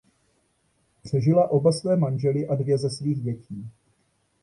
Přežila 1.03 1.51
oba 1.51 1.71
své 1.71 1.95
manžely 1.95 2.47
a 2.47 2.55
dvě 2.55 2.77
ze 2.77 2.89
svých 2.89 3.21
dětí. 3.21 3.69